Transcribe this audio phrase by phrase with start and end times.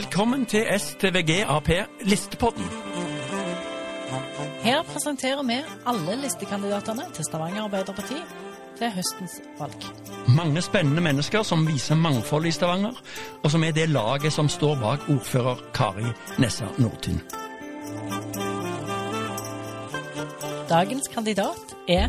[0.00, 1.68] Velkommen til STVG Ap
[2.00, 2.64] Listepodden.
[4.62, 8.16] Her presenterer vi alle listekandidatene til Stavanger Arbeiderparti
[8.78, 9.84] til høstens valg.
[10.28, 12.96] Mange spennende mennesker som viser mangfold i Stavanger,
[13.42, 16.08] og som er det laget som står bak ordfører Kari
[16.38, 17.20] Nessa Nordtun.
[20.68, 22.08] Dagens kandidat er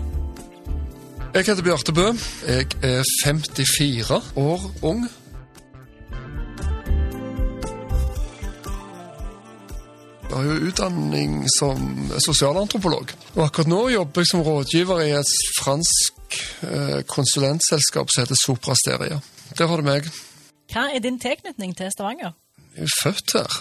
[1.33, 2.07] Jeg heter Bjarte Bø.
[2.47, 5.09] Jeg er 54 år ung.
[10.31, 11.81] Jeg har jo utdanning som
[12.23, 13.09] sosialantropolog.
[13.35, 19.17] Og akkurat nå jobber jeg som rådgiver i et fransk eh, konsulentselskap som heter Soprasteria.
[19.59, 20.07] Der har du meg.
[20.71, 22.31] Hva er din tilknytning til Stavanger?
[22.77, 23.59] Jeg er født her.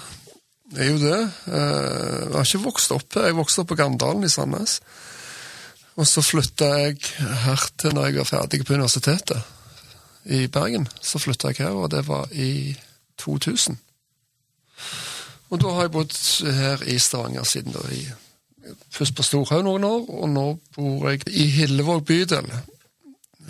[0.77, 1.21] Jeg er jo det.
[1.51, 3.27] Eh, Jeg har ikke vokst opp her.
[3.33, 4.79] Jeg vokste opp på Gandalen i Sandnes.
[5.99, 7.01] Og så flytta jeg
[7.49, 9.43] her til når jeg var ferdig på universitetet
[10.31, 10.87] i Bergen.
[11.03, 12.77] Så flytta jeg her, og det var i
[13.19, 13.75] 2000.
[15.51, 16.17] Og da har jeg bodd
[16.57, 17.83] her i Stavanger siden da.
[17.91, 18.05] I,
[18.95, 20.45] først på Storhaug noen år, og nå
[20.77, 22.47] bor jeg i Hillevåg bydel.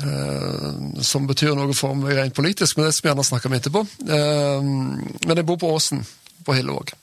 [0.01, 3.57] Eh, som betyr noe for meg rent politisk, men det skal vi gjerne snakke om
[3.59, 3.85] etterpå.
[4.17, 4.71] Eh,
[5.27, 6.05] men jeg bor på Åsen
[6.47, 6.95] på Hillevåg.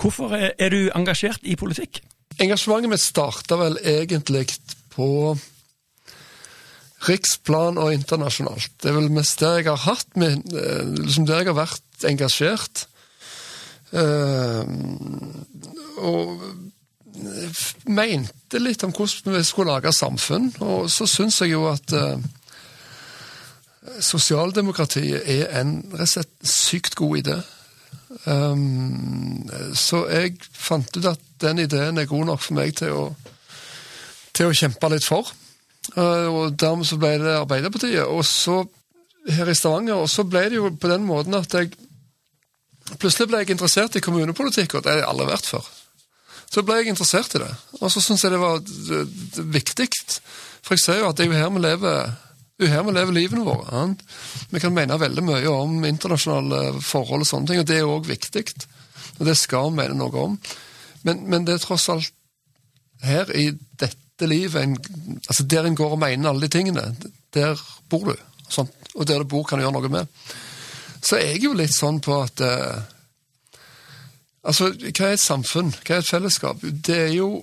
[0.00, 2.00] Hvorfor er du engasjert i politikk?
[2.40, 4.48] Engasjementet mitt starta vel egentlig
[4.94, 5.36] på
[7.06, 8.72] riksplan og internasjonalt.
[8.80, 12.08] Det er vel mest der jeg har hatt min, eh, liksom der jeg har vært
[12.08, 12.86] engasjert.
[13.90, 14.64] Eh,
[16.00, 16.42] og
[17.90, 22.20] mente litt om hvordan vi skulle lage samfunn, og så syns jeg jo at eh,
[24.04, 27.40] sosialdemokratiet er en rett og slett sykt god idé.
[28.26, 33.04] Um, så jeg fant ut at den ideen er god nok for meg til å,
[34.36, 35.30] til å kjempe litt for.
[35.96, 38.04] Uh, og dermed så ble det Arbeiderpartiet.
[38.04, 38.62] Og så
[39.30, 41.72] her i Stavanger, og så ble det jo på den måten at jeg
[42.98, 45.68] Plutselig ble jeg interessert i kommunepolitikk, og det har jeg aldri vært før.
[46.50, 48.58] Så ble jeg interessert i det, og så syntes jeg det var
[49.54, 49.86] viktig.
[50.66, 52.10] For jeg ser jo at det er jo her vi lever
[52.60, 53.84] det er her vi lever livene våre.
[54.50, 58.10] Vi kan mene veldig mye om internasjonale forhold og sånne ting, og det er òg
[58.10, 58.42] viktig.
[59.16, 60.34] Og det skal vi mene noe om.
[61.08, 62.12] Men, men det er tross alt
[63.00, 63.46] her i
[63.80, 64.74] dette livet en,
[65.24, 66.82] altså Der en går og mener alle de tingene,
[67.32, 67.56] der
[67.88, 68.16] bor du.
[68.50, 70.20] Sånt, og der du bor, kan du gjøre noe med.
[71.00, 72.80] Så er jeg jo litt sånn på at eh,
[74.40, 75.68] Altså, hva er et samfunn?
[75.84, 76.62] Hva er et fellesskap?
[76.64, 77.42] Det er jo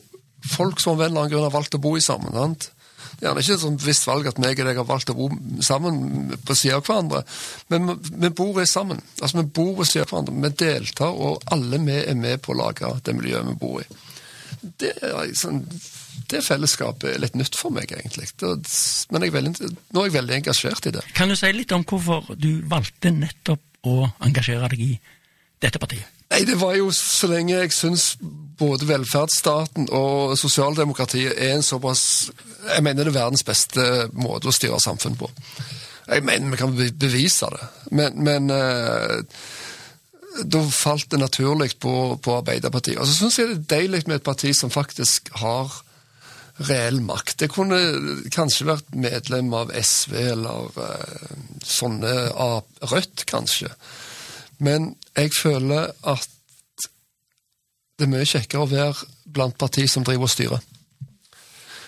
[0.49, 2.33] folk som av en eller annen grunn har valgt å bo i sammen.
[2.33, 2.71] sant?
[3.19, 5.27] Det er ikke et sånt visst valg at meg og deg har valgt å bo
[5.65, 7.23] sammen på siden av hverandre,
[7.69, 9.01] men vi- bor sammen.
[9.21, 12.53] Altså, Vi bor ved siden av hverandre, vi deltar, og alle vi er med på
[12.53, 13.85] å lage det miljøet vi bor i.
[14.77, 15.65] Det, er sånn,
[16.31, 18.27] det fellesskapet er litt nytt for meg, egentlig.
[19.11, 21.05] Men er veldig, nå er jeg veldig engasjert i det.
[21.17, 24.93] Kan du si litt om hvorfor du valgte nettopp å engasjere deg i
[25.63, 26.13] dette partiet?
[26.27, 28.09] Nei, det var jo så lenge jeg syns
[28.59, 32.01] både velferdsstaten og sosialdemokratiet er en såpass
[32.67, 35.29] Jeg mener det er verdens beste måte å styre samfunn på.
[36.07, 39.23] Jeg mener vi kan bevise det, men, men eh,
[40.43, 42.99] da falt det naturlig på, på Arbeiderpartiet.
[42.99, 45.71] Og så syns jeg det er deilig med et parti som faktisk har
[46.65, 47.43] reell makt.
[47.43, 47.77] Jeg kunne
[48.33, 51.35] kanskje vært medlem av SV eller uh,
[51.65, 53.69] sånne av Rødt, kanskje.
[54.63, 56.33] Men jeg føler at
[57.97, 60.65] det er mye kjekkere å være blant partier som driver og styrer.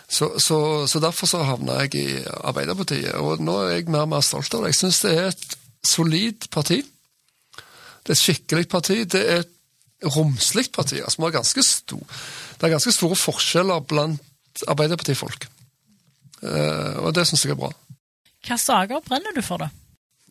[0.09, 4.15] Så, så, så derfor så havna jeg i Arbeiderpartiet, og nå er jeg mer og
[4.15, 4.71] mer stolt av det.
[4.73, 6.79] Jeg syns det er et solid parti.
[6.81, 9.03] Det er et skikkelig parti.
[9.05, 9.53] Det er et
[10.15, 10.97] romslig parti.
[11.03, 12.01] Altså, vi har ganske stor,
[12.57, 14.25] det er ganske store forskjeller blant
[14.67, 15.47] Arbeiderpartifolk.
[16.41, 17.71] Eh, og det syns jeg er bra.
[18.39, 19.69] Hvilke saker brenner du for, da?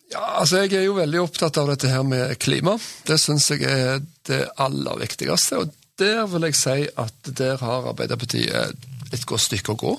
[0.08, 2.78] Ja, altså Jeg er jo veldig opptatt av dette her med klima.
[3.04, 5.58] Det syns jeg er det aller viktigste.
[5.60, 8.72] Og der vil jeg si at der har Arbeiderpartiet
[9.12, 9.92] et godt stykke å gå.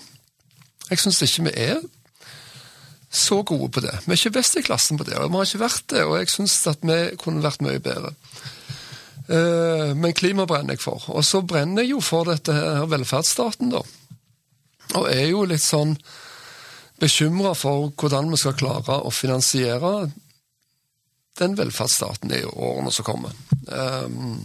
[0.89, 1.83] Jeg syns ikke vi er
[3.13, 3.93] så gode på det.
[4.05, 6.03] Vi er ikke best i klassen på det, og vi har ikke vært det.
[6.05, 8.13] Og jeg syns at vi kunne vært mye bedre.
[9.29, 11.05] Eh, Men klima brenner jeg for.
[11.13, 13.81] Og så brenner jeg jo for dette her velferdsstaten, da.
[14.97, 15.93] Og er jo litt sånn
[16.99, 20.09] bekymra for hvordan vi skal klare å finansiere
[21.39, 23.35] den velferdsstaten i årene som kommer.
[23.67, 24.41] Um,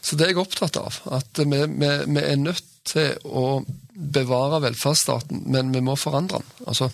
[0.00, 0.96] så det er jeg opptatt av.
[1.12, 3.62] At vi, vi, vi er nødt til å
[3.94, 6.66] bevare velferdsstaten, men vi må forandre den.
[6.72, 6.88] Altså,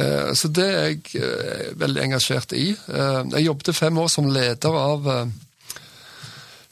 [0.00, 2.70] eh, så det er jeg eh, veldig engasjert i.
[2.72, 5.34] Eh, jeg jobbet fem år som leder av eh,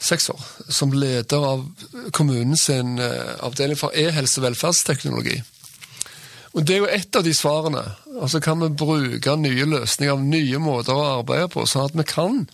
[0.01, 0.41] Seks år.
[0.69, 1.65] Som leder av
[2.11, 5.37] kommunens eh, avdeling for e-helse og velferdsteknologi.
[6.51, 7.83] Og Det er jo ett av de svarene.
[8.19, 12.47] Altså Kan vi bruke nye løsninger, nye måter å arbeide på, sånn at vi kan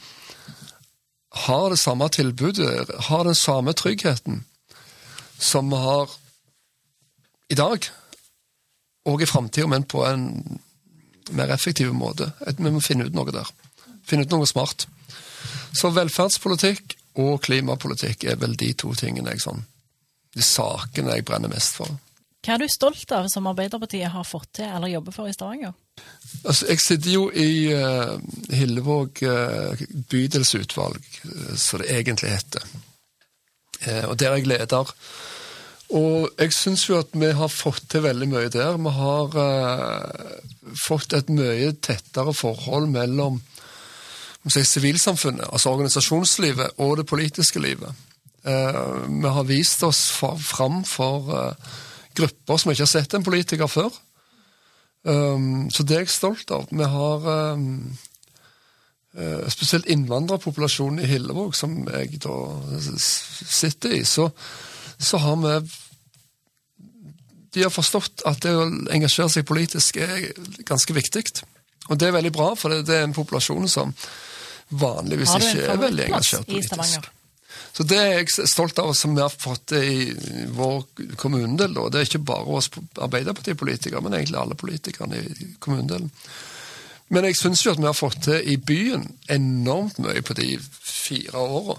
[1.47, 4.43] ha det samme tilbudet, ha den samme tryggheten
[5.39, 6.11] som vi har
[7.49, 7.85] i dag,
[9.07, 10.59] og i framtida, men på en
[11.31, 12.31] mer effektiv måte.
[12.57, 13.47] Vi må finne ut noe der.
[14.07, 14.87] Finne ut noe smart.
[15.75, 19.63] Så velferdspolitikk og klimapolitikk er vel de to tingene jeg sånn
[20.37, 21.89] De sakene jeg brenner mest for.
[22.45, 25.73] Hva er du stolt av som Arbeiderpartiet har fått til eller jobber for i Stavanger?
[26.45, 28.13] Altså, jeg sitter jo i uh,
[28.53, 29.81] Hillevåg uh,
[30.11, 32.69] bydelsutvalg, uh, som det egentlig heter.
[34.07, 34.93] og der er jeg leder.
[35.97, 38.77] Og jeg syns jo at vi har fått til veldig mye der.
[38.77, 39.35] Vi har
[40.75, 43.41] fått et mye tettere forhold mellom
[44.45, 47.93] sivilsamfunnet, altså organisasjonslivet, og det politiske livet.
[48.43, 51.55] vi har vist oss fram for
[52.15, 53.89] grupper som ikke har sett en politiker før.
[55.03, 56.67] Um, så det er jeg stolt av.
[56.71, 57.27] Vi har
[59.49, 62.35] spesielt innvandrerpopulasjonen i Hillevåg, som jeg da
[62.79, 64.29] sitter i, så,
[64.99, 65.53] så har vi
[67.55, 70.27] De har forstått at det å engasjere seg politisk er
[70.67, 71.23] ganske viktig.
[71.87, 73.93] Og det er veldig bra, for det, det er en populasjon som
[74.69, 77.13] vanligvis ikke er veldig engasjert politisk.
[77.77, 80.85] Så Det er jeg stolt av, som vi har fått det i vår
[81.21, 81.75] kommunedel.
[81.77, 86.09] Og det er ikke bare oss Arbeiderpartipolitikere, men egentlig alle politikerne i kommunedelen.
[87.13, 90.57] Men jeg syns jo at vi har fått til i byen enormt mye på de
[90.81, 91.77] fire åra.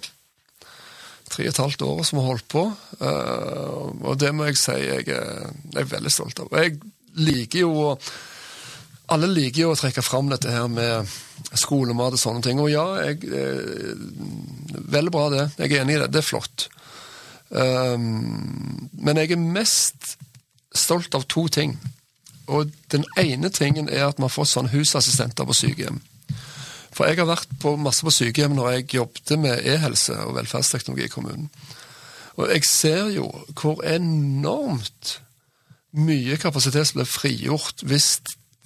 [1.29, 2.65] Tre og et halvt år som vi har holdt på.
[3.03, 6.55] Eh, og det må jeg si jeg er veldig stolt av.
[6.63, 6.79] Jeg
[7.19, 7.93] liker jo å
[9.09, 11.09] alle liker jo å trekke fram dette her med
[11.57, 12.61] skolemat og sånne ting.
[12.61, 13.95] Og ja, jeg, eh,
[14.97, 15.45] veldig bra det.
[15.57, 16.11] Jeg er enig i det.
[16.13, 16.69] Det er flott.
[17.49, 20.19] Um, men jeg er mest
[20.77, 21.79] stolt av to ting.
[22.49, 26.01] Og den ene tingen er at vi har fått sånn husassistenter på sykehjem.
[26.93, 31.07] For jeg har vært på masse på sykehjem når jeg jobbet med e-helse og velferdsteknologi
[31.07, 31.49] i kommunen.
[32.39, 33.29] Og jeg ser jo
[33.59, 35.19] hvor enormt
[35.99, 38.19] mye kapasitet som blir frigjort hvis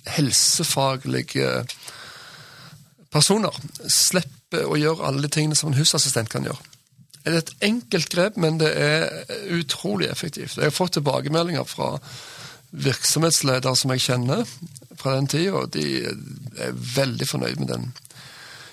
[0.09, 1.63] helsefaglige
[3.13, 3.57] personer
[3.91, 6.71] slipper å gjøre alle de tingene som en husassistent kan gjøre.
[7.23, 9.05] Det er et enkelt grep, men det er
[9.55, 10.57] utrolig effektivt.
[10.57, 11.95] Jeg har fått tilbakemeldinger fra
[12.73, 14.49] virksomhetsledere som jeg kjenner
[14.99, 17.93] fra den tida, og de er veldig fornøyd med den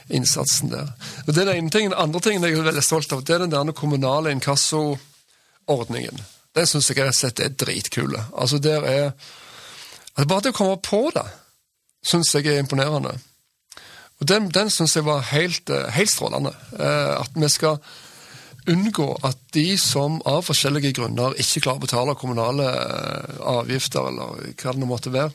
[0.09, 0.89] innsatsen der.
[1.27, 1.93] Og det er den ene tingen.
[1.93, 6.23] Den andre tingen jeg er veldig stolt av, det er den der kommunale inkassoordningen.
[6.57, 8.23] Den syns jeg rett og slett er dritkule.
[8.33, 9.11] Altså, der er
[10.19, 11.23] Altså bare det å komme på det
[12.03, 13.13] syns jeg er imponerende.
[14.19, 16.51] Og Den, den syns jeg var helt, eh, helt strålende.
[16.75, 17.79] Eh, at vi skal
[18.67, 24.51] unngå at de som av forskjellige grunner ikke klarer å betale kommunale eh, avgifter, eller
[24.59, 25.31] hva det nå måtte være,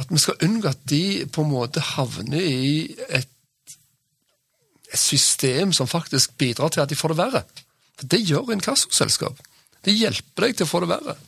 [0.00, 3.28] at vi skal unngå at de på en måte havner i et,
[4.88, 7.44] et system som faktisk bidrar til at de får det verre.
[8.00, 9.36] For det gjør inkassoselskap.
[9.84, 11.18] Det hjelper deg til å få det verre.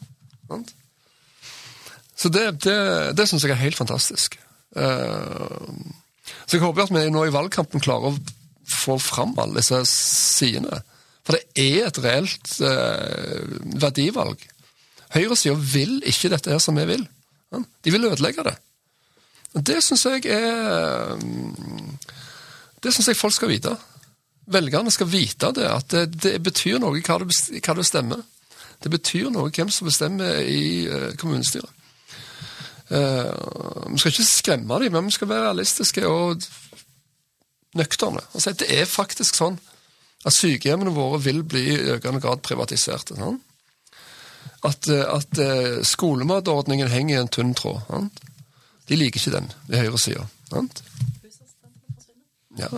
[0.48, 0.72] Sant?
[2.16, 2.80] Så det, det,
[3.16, 4.38] det syns jeg er helt fantastisk.
[4.76, 5.62] Uh,
[6.46, 8.18] så jeg håper at vi nå i valgkampen klarer å
[8.66, 10.80] få fram alle disse sidene.
[11.26, 14.42] For det er et reelt eh, verdivalg.
[15.14, 17.02] Høyresida vil ikke dette her som vi vil.
[17.54, 18.54] De vil ødelegge det.
[19.66, 21.16] Det syns jeg er
[22.82, 23.72] Det syns jeg folk skal vite.
[24.46, 28.22] Velgerne skal vite det, at det, det betyr noe hva du, hva du stemmer.
[28.82, 31.70] Det betyr noe hvem som bestemmer i uh, kommunestyret.
[32.86, 36.44] Uh, vi skal ikke skremme dem, men vi skal være realistiske og
[37.76, 38.22] nøkterne.
[38.38, 39.58] At det er faktisk sånn
[40.26, 43.12] at sykehjemmene våre vil bli i økende grad privatisert.
[43.14, 43.40] Sånn?
[44.66, 47.82] At, eh, at uh, skolematordningen henger i en tynn tråd.
[47.90, 48.10] Sånn?
[48.86, 50.26] De liker ikke den ved høyresida.
[50.50, 50.70] Sånn?
[52.56, 52.70] Ja.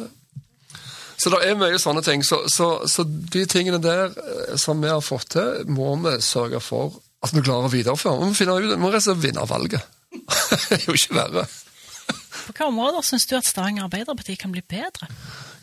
[1.18, 2.24] Så det er mye sånne ting.
[2.26, 4.12] Så, så, så, de tingene der
[4.60, 8.20] som vi har fått til, må vi sørge for at vi klarer å videreføre.
[8.22, 9.97] Vi må finne ut, vi må reservere og valget.
[10.28, 11.46] Det er jo ikke verre.
[11.48, 15.08] På hvilke områder syns du at Stavanger Arbeiderparti kan bli bedre?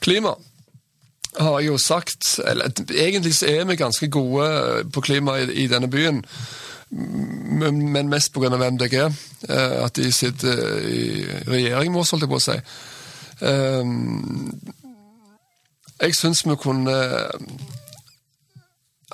[0.05, 0.35] Klima
[1.39, 2.39] har jeg jo sagt.
[2.45, 6.23] Eller, egentlig så er vi ganske gode på klima i, i denne byen.
[6.89, 8.53] Men mest pga.
[8.55, 8.95] MDG.
[9.49, 12.59] Eh, at de sitter i regjering med oss, holdt jeg på å si.
[13.45, 14.53] Ehm,
[15.99, 16.95] jeg syns vi kunne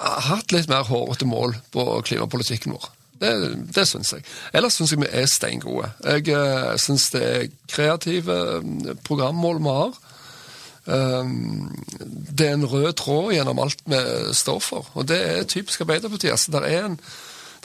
[0.01, 2.89] hatt litt mer hårete mål på klimapolitikken vår.
[3.21, 3.31] Det,
[3.75, 4.23] det syns jeg.
[4.57, 5.91] Ellers syns jeg vi er steingode.
[6.03, 9.99] Jeg uh, syns det er kreative eh, programmål vi har.
[10.81, 11.67] Um,
[12.01, 13.99] det er en rød tråd gjennom alt vi
[14.33, 16.33] står for, og det er typisk Arbeiderpartiet.
[16.33, 16.97] Altså, det, er en,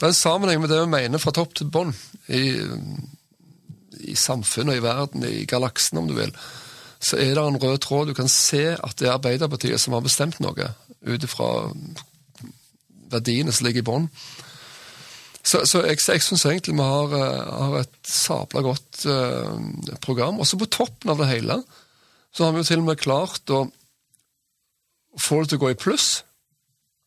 [0.03, 1.95] er en sammenheng med det vi mener fra topp til bånn
[2.29, 2.45] i,
[4.13, 6.37] i samfunnet, i verden, i galaksen, om du vil
[7.07, 8.09] så er det en rød tråd.
[8.09, 10.73] Du kan se at det er Arbeiderpartiet som har bestemt noe,
[11.07, 11.49] ut ifra
[13.13, 14.09] verdiene som ligger i bånn.
[15.47, 20.41] Så, så, jeg, jeg syns egentlig vi har, eh, har et sabla godt eh, program.
[20.43, 21.61] Og så på toppen av det hele
[22.35, 23.63] så har vi jo til og med klart å
[25.23, 26.09] få det til å gå i pluss.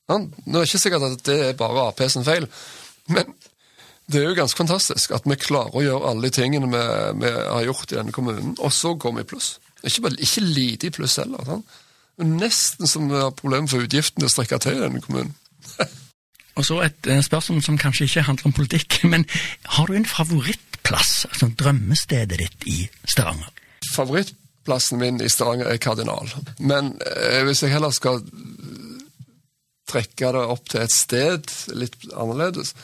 [0.10, 2.48] Ja, nå er det ikke sikkert at det er bare Ap sin feil,
[3.14, 3.36] men
[4.10, 6.82] det er jo ganske fantastisk at vi klarer å gjøre alle de tingene vi,
[7.22, 9.52] vi har gjort i denne kommunen, og så går vi i pluss.
[9.86, 11.46] Ikke, ikke lite i pluss heller.
[11.46, 11.62] Sånn.
[12.40, 15.36] Nesten som vi har problemer for utgiftene å strekke til i denne kommunen.
[16.60, 19.26] Og så et eh, spørsmål som kanskje ikke handler om politikk, men
[19.78, 23.52] har du en favorittplass, altså drømmestedet ditt i Stavanger?
[23.94, 26.32] Favorittplassen min i Stavanger er Kardinal.
[26.60, 28.22] Men eh, hvis jeg heller skal
[29.90, 32.76] trekke det opp til et sted litt annerledes,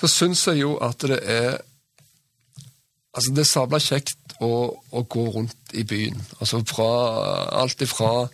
[0.00, 1.56] så syns jeg jo at det er
[3.16, 4.48] Altså, det er sabla kjekt å,
[4.92, 6.18] å, gå rundt i byen.
[6.36, 6.88] Altså fra
[7.62, 8.26] alt ifra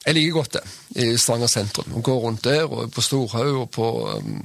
[0.00, 0.62] jeg liker godt det,
[1.02, 1.92] i Stavanger sentrum.
[1.98, 4.38] Å gå rundt der, og på Storhaug og på, um,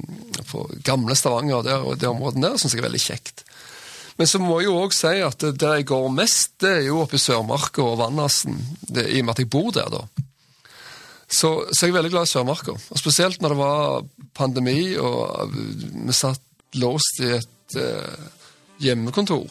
[0.50, 3.46] på gamle Stavanger der, og det området der, syns jeg er veldig kjekt.
[4.16, 7.02] Men så må jeg jo òg si at der jeg går mest, det er jo
[7.02, 8.56] oppe i Sørmarka og Vannassen,
[8.92, 10.04] i og med at jeg bor der, da.
[11.26, 12.76] Så, så jeg er veldig glad i Sørmarka.
[12.76, 14.04] Og spesielt når det var
[14.36, 16.44] pandemi og vi satt
[16.78, 18.28] låst i et uh,
[18.84, 19.48] hjemmekontor.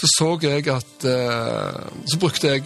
[0.00, 2.64] Så så jeg at uh, Så brukte jeg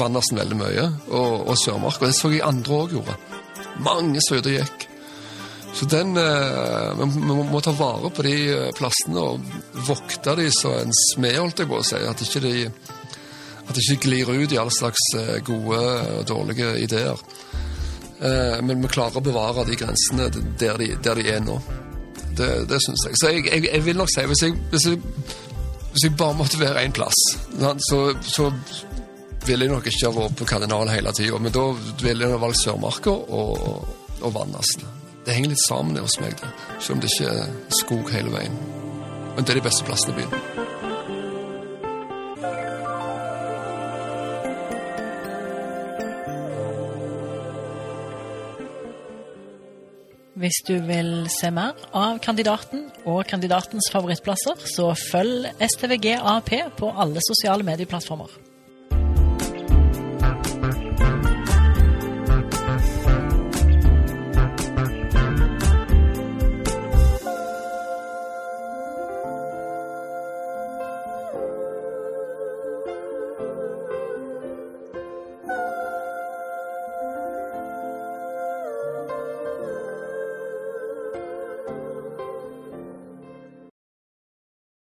[0.00, 2.00] Vannersen veldig mye, og, og Sørmark.
[2.00, 3.16] Og det så jeg andre òg gjorde.
[3.84, 4.86] Mange som ute gikk.
[5.76, 10.46] Så den eh, Vi må, må, ta vare på de eh, plassene og vokte de
[10.54, 12.00] så en smed, holdt jeg på å si.
[12.00, 12.54] At ikke de
[13.66, 15.80] at ikke glir ut i all slags eh, gode
[16.18, 17.22] og dårlige ideer.
[18.20, 21.58] Eh, men vi klarer å bevare de grensene der de, der de er nå.
[22.36, 23.18] Det, det syns jeg.
[23.18, 25.00] Så jeg, jeg, jeg, vil nok si hvis jeg, hvis jeg,
[25.92, 27.18] hvis jeg bare måtte være én plass,
[27.88, 28.50] så, så
[29.46, 31.64] ville jeg nok ikke ha vært på Kardinal hele tida, men da
[32.02, 33.88] ville jeg ha valgt Sørmarka og,
[34.20, 34.86] og Vannassen.
[35.26, 36.52] Det henger litt sammen hos meg, det.
[36.78, 38.60] selv om det ikke er skog hele veien.
[39.36, 40.64] Men det er de beste plassene i byen.
[50.36, 56.92] Hvis du vil se mer av kandidaten og kandidatens favorittplasser, så følg STVG AP på
[56.92, 58.36] alle sosiale medieplattformer.